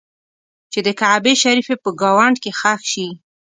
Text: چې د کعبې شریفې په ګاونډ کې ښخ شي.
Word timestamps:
چې 0.71 0.79
د 0.87 0.89
کعبې 1.01 1.33
شریفې 1.41 1.75
په 1.83 1.89
ګاونډ 2.01 2.35
کې 2.43 2.51
ښخ 2.59 2.81
شي. 2.91 3.07